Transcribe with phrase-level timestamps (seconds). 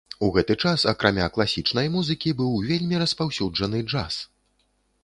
[0.27, 4.21] У гэты час акрамя класічнай музыкі быў вельмі распаўсюджаны джаз.